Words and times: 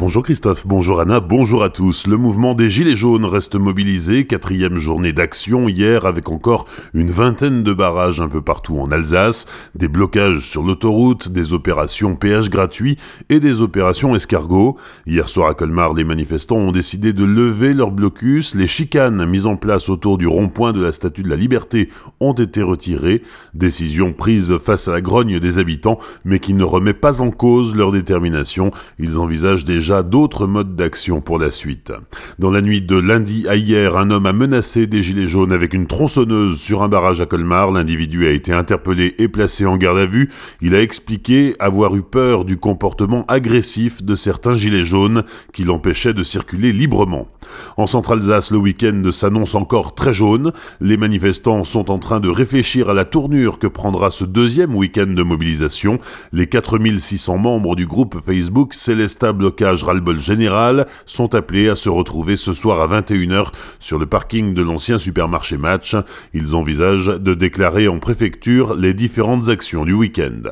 Bonjour 0.00 0.22
Christophe, 0.22 0.66
bonjour 0.66 0.98
Anna, 1.02 1.20
bonjour 1.20 1.62
à 1.62 1.68
tous. 1.68 2.06
Le 2.06 2.16
mouvement 2.16 2.54
des 2.54 2.70
Gilets 2.70 2.96
jaunes 2.96 3.26
reste 3.26 3.56
mobilisé, 3.56 4.26
quatrième 4.26 4.76
journée 4.76 5.12
d'action 5.12 5.68
hier 5.68 6.06
avec 6.06 6.30
encore 6.30 6.64
une 6.94 7.10
vingtaine 7.10 7.62
de 7.62 7.74
barrages 7.74 8.22
un 8.22 8.28
peu 8.28 8.40
partout 8.40 8.78
en 8.78 8.90
Alsace, 8.90 9.44
des 9.74 9.88
blocages 9.88 10.48
sur 10.48 10.62
l'autoroute, 10.62 11.28
des 11.28 11.52
opérations 11.52 12.16
péage 12.16 12.48
gratuit 12.48 12.96
et 13.28 13.40
des 13.40 13.60
opérations 13.60 14.16
escargot. 14.16 14.78
Hier 15.06 15.28
soir 15.28 15.50
à 15.50 15.54
Colmar, 15.54 15.92
les 15.92 16.04
manifestants 16.04 16.56
ont 16.56 16.72
décidé 16.72 17.12
de 17.12 17.24
lever 17.24 17.74
leur 17.74 17.90
blocus, 17.90 18.54
les 18.54 18.66
chicanes 18.66 19.26
mises 19.26 19.44
en 19.44 19.56
place 19.56 19.90
autour 19.90 20.16
du 20.16 20.26
rond-point 20.26 20.72
de 20.72 20.80
la 20.80 20.92
Statue 20.92 21.24
de 21.24 21.28
la 21.28 21.36
Liberté 21.36 21.90
ont 22.20 22.32
été 22.32 22.62
retirées, 22.62 23.20
décision 23.52 24.14
prise 24.14 24.56
face 24.64 24.88
à 24.88 24.92
la 24.92 25.02
grogne 25.02 25.38
des 25.38 25.58
habitants 25.58 25.98
mais 26.24 26.38
qui 26.38 26.54
ne 26.54 26.64
remet 26.64 26.94
pas 26.94 27.20
en 27.20 27.30
cause 27.30 27.76
leur 27.76 27.92
détermination. 27.92 28.70
Ils 28.98 29.18
envisagent 29.18 29.66
des 29.66 29.89
d'autres 29.90 30.46
modes 30.46 30.76
d'action 30.76 31.20
pour 31.20 31.38
la 31.38 31.50
suite. 31.50 31.92
Dans 32.38 32.50
la 32.50 32.62
nuit 32.62 32.80
de 32.80 32.96
lundi 32.96 33.46
à 33.48 33.56
hier, 33.56 33.96
un 33.96 34.10
homme 34.10 34.26
a 34.26 34.32
menacé 34.32 34.86
des 34.86 35.02
gilets 35.02 35.26
jaunes 35.26 35.52
avec 35.52 35.74
une 35.74 35.86
tronçonneuse 35.86 36.58
sur 36.58 36.82
un 36.82 36.88
barrage 36.88 37.20
à 37.20 37.26
Colmar. 37.26 37.70
L'individu 37.70 38.26
a 38.26 38.30
été 38.30 38.52
interpellé 38.52 39.14
et 39.18 39.28
placé 39.28 39.66
en 39.66 39.76
garde 39.76 39.98
à 39.98 40.06
vue. 40.06 40.30
Il 40.60 40.74
a 40.74 40.82
expliqué 40.82 41.54
avoir 41.58 41.94
eu 41.96 42.02
peur 42.02 42.44
du 42.44 42.56
comportement 42.56 43.24
agressif 43.28 44.02
de 44.02 44.14
certains 44.14 44.54
gilets 44.54 44.84
jaunes 44.84 45.24
qui 45.52 45.64
l'empêchaient 45.64 46.14
de 46.14 46.22
circuler 46.22 46.72
librement. 46.72 47.28
En 47.76 47.86
Centre-Alsace, 47.86 48.52
le 48.52 48.58
week-end 48.58 49.02
s'annonce 49.10 49.54
encore 49.54 49.94
très 49.94 50.12
jaune. 50.12 50.52
Les 50.80 50.96
manifestants 50.96 51.64
sont 51.64 51.90
en 51.90 51.98
train 51.98 52.20
de 52.20 52.28
réfléchir 52.28 52.90
à 52.90 52.94
la 52.94 53.04
tournure 53.04 53.58
que 53.58 53.66
prendra 53.66 54.10
ce 54.10 54.24
deuxième 54.24 54.74
week-end 54.74 55.06
de 55.06 55.22
mobilisation. 55.22 55.98
Les 56.32 56.46
4600 56.46 57.38
membres 57.38 57.76
du 57.76 57.86
groupe 57.86 58.20
Facebook 58.24 58.74
Célesta 58.74 59.32
Blocage 59.32 59.79
Ralbol 59.82 60.20
Général 60.20 60.86
sont 61.06 61.34
appelés 61.34 61.68
à 61.68 61.74
se 61.74 61.88
retrouver 61.88 62.36
ce 62.36 62.52
soir 62.52 62.80
à 62.80 63.00
21h 63.00 63.46
sur 63.78 63.98
le 63.98 64.06
parking 64.06 64.54
de 64.54 64.62
l'ancien 64.62 64.98
supermarché 64.98 65.56
Match. 65.56 65.96
Ils 66.34 66.54
envisagent 66.54 67.18
de 67.18 67.34
déclarer 67.34 67.88
en 67.88 67.98
préfecture 67.98 68.74
les 68.74 68.94
différentes 68.94 69.48
actions 69.48 69.84
du 69.84 69.92
week-end. 69.92 70.42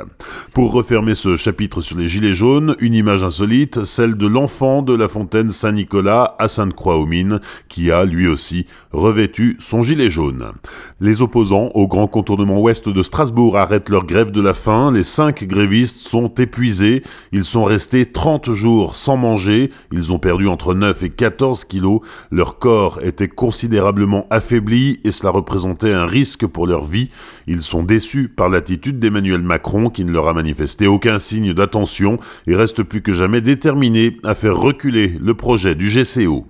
Pour 0.54 0.72
refermer 0.72 1.14
ce 1.14 1.36
chapitre 1.36 1.80
sur 1.80 1.98
les 1.98 2.08
gilets 2.08 2.34
jaunes, 2.34 2.74
une 2.80 2.94
image 2.94 3.24
insolite, 3.24 3.84
celle 3.84 4.16
de 4.16 4.26
l'enfant 4.26 4.82
de 4.82 4.94
la 4.94 5.08
fontaine 5.08 5.50
Saint-Nicolas 5.50 6.36
à 6.38 6.48
Sainte-Croix 6.48 6.96
aux 6.96 7.06
mines, 7.06 7.40
qui 7.68 7.90
a, 7.90 8.04
lui 8.04 8.28
aussi, 8.28 8.66
revêtu 8.92 9.56
son 9.60 9.82
gilet 9.82 10.10
jaune. 10.10 10.52
Les 11.00 11.22
opposants 11.22 11.70
au 11.74 11.86
grand 11.86 12.08
contournement 12.08 12.60
ouest 12.60 12.88
de 12.88 13.02
Strasbourg 13.02 13.56
arrêtent 13.56 13.88
leur 13.88 14.06
grève 14.06 14.30
de 14.30 14.40
la 14.40 14.54
faim, 14.54 14.92
les 14.92 15.02
cinq 15.02 15.44
grévistes 15.44 16.00
sont 16.00 16.32
épuisés, 16.34 17.02
ils 17.32 17.44
sont 17.44 17.64
restés 17.64 18.06
30 18.06 18.52
jours 18.52 18.96
sans 18.96 19.16
manger, 19.18 19.70
ils 19.92 20.12
ont 20.12 20.18
perdu 20.18 20.48
entre 20.48 20.74
9 20.74 21.02
et 21.02 21.10
14 21.10 21.64
kilos, 21.64 22.00
leur 22.30 22.58
corps 22.58 23.00
était 23.02 23.28
considérablement 23.28 24.26
affaibli 24.30 25.00
et 25.04 25.10
cela 25.10 25.30
représentait 25.30 25.92
un 25.92 26.06
risque 26.06 26.46
pour 26.46 26.66
leur 26.66 26.84
vie. 26.84 27.10
Ils 27.46 27.62
sont 27.62 27.82
déçus 27.82 28.28
par 28.28 28.48
l'attitude 28.48 28.98
d'Emmanuel 28.98 29.42
Macron 29.42 29.90
qui 29.90 30.04
ne 30.04 30.12
leur 30.12 30.28
a 30.28 30.34
manifesté 30.34 30.86
aucun 30.86 31.18
signe 31.18 31.52
d'attention 31.52 32.18
et 32.46 32.54
reste 32.54 32.82
plus 32.82 33.02
que 33.02 33.12
jamais 33.12 33.40
déterminé 33.40 34.16
à 34.24 34.34
faire 34.34 34.56
reculer 34.56 35.12
le 35.20 35.34
projet 35.34 35.74
du 35.74 35.88
GCO. 35.88 36.46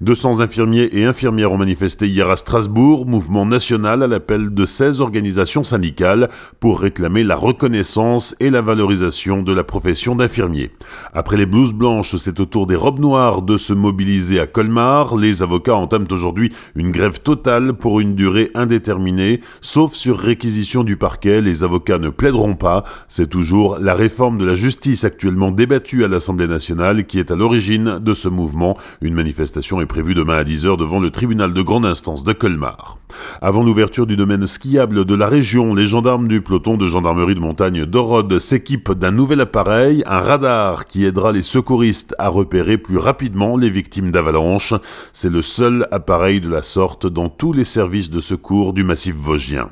200 0.00 0.40
infirmiers 0.40 0.88
et 0.92 1.04
infirmières 1.04 1.52
ont 1.52 1.58
manifesté 1.58 2.06
hier 2.08 2.30
à 2.30 2.36
Strasbourg, 2.36 3.06
mouvement 3.06 3.46
national 3.46 4.02
à 4.02 4.06
l'appel 4.06 4.54
de 4.54 4.64
16 4.64 5.00
organisations 5.00 5.64
syndicales 5.64 6.28
pour 6.60 6.80
réclamer 6.80 7.24
la 7.24 7.36
reconnaissance 7.36 8.36
et 8.40 8.50
la 8.50 8.62
valorisation 8.62 9.42
de 9.42 9.52
la 9.52 9.64
profession 9.64 10.14
d'infirmier. 10.14 10.70
Après 11.12 11.36
les 11.36 11.46
blouses 11.46 11.72
blanches, 11.72 12.16
c'est 12.16 12.40
au 12.40 12.46
tour 12.46 12.66
des 12.66 12.76
robes 12.76 13.00
noires 13.00 13.42
de 13.42 13.56
se 13.56 13.72
mobiliser 13.72 14.40
à 14.40 14.46
Colmar. 14.46 15.16
Les 15.16 15.42
avocats 15.42 15.74
entament 15.74 16.08
aujourd'hui 16.10 16.52
une 16.74 16.90
grève 16.90 17.20
totale 17.20 17.74
pour 17.74 18.00
une 18.00 18.14
durée 18.14 18.50
indéterminée, 18.54 19.40
sauf 19.60 19.94
sur 19.94 20.18
réquisition 20.18 20.84
du 20.84 20.96
parquet. 20.96 21.40
Les 21.40 21.64
avocats 21.64 21.98
ne 21.98 22.10
plaideront 22.10 22.54
pas. 22.54 22.84
C'est 23.08 23.28
toujours 23.28 23.78
la 23.78 23.94
réforme 23.94 24.38
de 24.38 24.44
la 24.44 24.54
justice 24.54 25.04
actuellement 25.04 25.50
débattue 25.50 26.04
à 26.04 26.08
l'Assemblée 26.08 26.46
nationale 26.46 27.06
qui 27.06 27.18
est 27.18 27.30
à 27.30 27.36
l'origine 27.36 27.98
de 27.98 28.12
ce 28.12 28.28
mouvement. 28.28 28.76
Une 29.00 29.14
manifestation 29.14 29.57
est 29.58 29.86
prévue 29.86 30.14
demain 30.14 30.36
à 30.36 30.44
10h 30.44 30.76
devant 30.76 31.00
le 31.00 31.10
tribunal 31.10 31.52
de 31.52 31.62
grande 31.62 31.84
instance 31.84 32.24
de 32.24 32.32
Colmar. 32.32 32.98
Avant 33.42 33.62
l'ouverture 33.62 34.06
du 34.06 34.16
domaine 34.16 34.46
skiable 34.46 35.04
de 35.04 35.14
la 35.14 35.26
région, 35.26 35.74
les 35.74 35.86
gendarmes 35.86 36.28
du 36.28 36.40
peloton 36.40 36.76
de 36.76 36.86
gendarmerie 36.86 37.34
de 37.34 37.40
montagne 37.40 37.84
d'Orod 37.84 38.38
s'équipent 38.38 38.92
d'un 38.92 39.10
nouvel 39.10 39.40
appareil, 39.40 40.02
un 40.06 40.20
radar 40.20 40.86
qui 40.86 41.04
aidera 41.04 41.32
les 41.32 41.42
secouristes 41.42 42.14
à 42.18 42.28
repérer 42.28 42.78
plus 42.78 42.98
rapidement 42.98 43.56
les 43.56 43.70
victimes 43.70 44.12
d'avalanches. 44.12 44.74
C'est 45.12 45.30
le 45.30 45.42
seul 45.42 45.88
appareil 45.90 46.40
de 46.40 46.48
la 46.48 46.62
sorte 46.62 47.06
dans 47.06 47.28
tous 47.28 47.52
les 47.52 47.64
services 47.64 48.10
de 48.10 48.20
secours 48.20 48.72
du 48.72 48.84
massif 48.84 49.16
vosgien. 49.16 49.70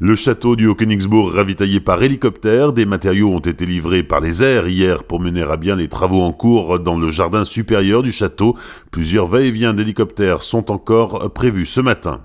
Le 0.00 0.16
château 0.16 0.56
du 0.56 0.66
Haut-Königsbourg 0.66 1.32
ravitaillé 1.32 1.80
par 1.80 2.02
hélicoptère, 2.02 2.72
des 2.72 2.86
matériaux 2.86 3.30
ont 3.30 3.40
été 3.40 3.66
livrés 3.66 4.02
par 4.02 4.20
les 4.20 4.42
airs 4.42 4.68
hier 4.68 5.04
pour 5.04 5.20
mener 5.20 5.42
à 5.42 5.56
bien 5.56 5.76
les 5.76 5.88
travaux 5.88 6.22
en 6.22 6.32
cours 6.32 6.78
dans 6.78 6.98
le 6.98 7.10
jardin 7.10 7.44
supérieur 7.44 8.02
du 8.02 8.12
château. 8.12 8.56
Plusieurs 8.90 9.26
va-et-vient 9.26 9.74
d'hélicoptères 9.74 10.42
sont 10.42 10.70
encore 10.70 11.32
prévus 11.32 11.66
ce 11.66 11.80
matin. 11.80 12.20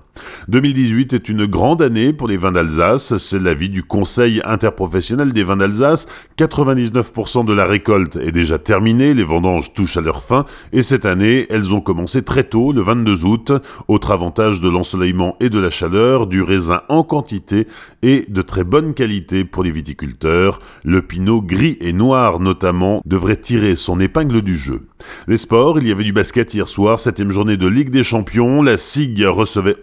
2018 0.48 1.12
est 1.12 1.28
une 1.28 1.46
grande 1.46 1.82
année 1.82 2.12
pour 2.12 2.28
les 2.28 2.36
vins 2.36 2.52
d'Alsace, 2.52 3.16
c'est 3.16 3.38
l'avis 3.38 3.68
du 3.68 3.82
Conseil 3.82 4.40
interprofessionnel 4.44 5.32
des 5.32 5.44
vins 5.44 5.56
d'Alsace. 5.56 6.06
99% 6.38 7.44
de 7.44 7.52
la 7.52 7.64
récolte 7.64 8.16
est 8.16 8.32
déjà 8.32 8.58
terminée, 8.58 9.14
les 9.14 9.24
vendanges 9.24 9.72
touchent 9.72 9.96
à 9.96 10.00
leur 10.00 10.22
fin, 10.22 10.44
et 10.72 10.82
cette 10.82 11.06
année, 11.06 11.46
elles 11.50 11.74
ont 11.74 11.80
commencé 11.80 12.22
très 12.22 12.44
tôt, 12.44 12.72
le 12.72 12.82
22 12.82 13.24
août. 13.24 13.52
Autre 13.88 14.10
avantage 14.10 14.60
de 14.60 14.68
l'ensoleillement 14.68 15.36
et 15.40 15.50
de 15.50 15.58
la 15.58 15.70
chaleur, 15.70 16.26
du 16.26 16.42
raisin 16.42 16.82
en 16.88 17.02
quantité 17.02 17.66
et 18.02 18.24
de 18.28 18.42
très 18.42 18.64
bonne 18.64 18.94
qualité 18.94 19.44
pour 19.44 19.62
les 19.62 19.70
viticulteurs. 19.70 20.60
Le 20.84 21.02
pinot 21.02 21.42
gris 21.42 21.76
et 21.80 21.92
noir 21.92 22.40
notamment 22.40 23.02
devrait 23.04 23.36
tirer 23.36 23.76
son 23.76 24.00
épingle 24.00 24.42
du 24.42 24.56
jeu. 24.56 24.86
Les 25.28 25.38
sports, 25.38 25.78
il 25.78 25.86
y 25.86 25.92
avait 25.92 26.04
du 26.04 26.12
basket 26.12 26.52
hier 26.54 26.68
soir, 26.68 27.00
septième 27.00 27.30
journée 27.30 27.56
de 27.56 27.66
Ligue 27.66 27.90
des 27.90 28.04
Champions, 28.04 28.62
la 28.62 28.76
SIG 28.76 29.24
recevait 29.24 29.76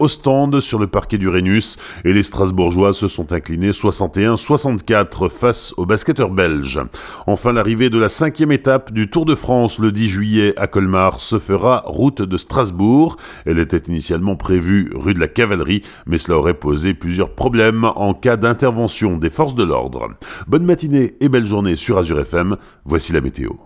Sur 0.60 0.78
le 0.78 0.88
parquet 0.88 1.16
du 1.16 1.28
Rhenus 1.28 1.78
et 2.04 2.12
les 2.12 2.22
Strasbourgeois 2.22 2.92
se 2.92 3.08
sont 3.08 3.32
inclinés 3.32 3.70
61-64 3.70 5.30
face 5.30 5.72
aux 5.76 5.86
basketteurs 5.86 6.30
belges. 6.30 6.80
Enfin, 7.26 7.52
l'arrivée 7.52 7.88
de 7.88 7.98
la 7.98 8.08
cinquième 8.08 8.52
étape 8.52 8.92
du 8.92 9.08
Tour 9.08 9.24
de 9.24 9.34
France 9.34 9.78
le 9.78 9.92
10 9.92 10.08
juillet 10.08 10.54
à 10.56 10.66
Colmar 10.66 11.20
se 11.20 11.38
fera 11.38 11.84
route 11.86 12.20
de 12.20 12.36
Strasbourg. 12.36 13.16
Elle 13.46 13.58
était 13.58 13.90
initialement 13.90 14.34
prévue 14.34 14.90
rue 14.94 15.14
de 15.14 15.20
la 15.20 15.28
Cavalerie, 15.28 15.82
mais 16.06 16.18
cela 16.18 16.38
aurait 16.38 16.54
posé 16.54 16.94
plusieurs 16.94 17.34
problèmes 17.34 17.84
en 17.84 18.12
cas 18.12 18.36
d'intervention 18.36 19.16
des 19.18 19.30
forces 19.30 19.54
de 19.54 19.64
l'ordre. 19.64 20.08
Bonne 20.48 20.64
matinée 20.64 21.14
et 21.20 21.28
belle 21.28 21.46
journée 21.46 21.76
sur 21.76 21.96
Azure 21.96 22.20
FM, 22.20 22.56
voici 22.84 23.12
la 23.12 23.20
météo. 23.20 23.58